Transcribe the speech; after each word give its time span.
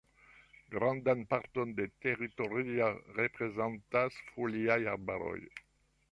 Grandan 0.75 1.19
parton 1.33 1.75
de 1.79 1.85
teritoria 2.05 2.87
reprezentas 3.19 4.17
foliaj 4.31 4.79
arbaroj. 4.95 5.37